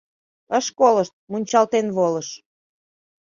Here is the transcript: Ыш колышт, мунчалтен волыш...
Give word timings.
Ыш 0.57 0.67
колышт, 0.79 1.13
мунчалтен 1.31 1.87
волыш... 1.97 2.29